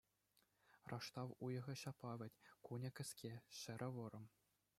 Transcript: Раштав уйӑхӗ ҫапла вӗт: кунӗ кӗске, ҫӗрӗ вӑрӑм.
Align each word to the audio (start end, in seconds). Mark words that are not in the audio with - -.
Раштав 0.93 1.29
уйӑхӗ 1.47 1.75
ҫапла 1.83 2.13
вӗт: 2.23 2.33
кунӗ 2.69 2.89
кӗске, 3.01 3.33
ҫӗрӗ 3.61 3.89
вӑрӑм. 4.01 4.25